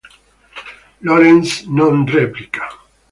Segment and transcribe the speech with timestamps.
[1.03, 2.63] Lawrence non replica.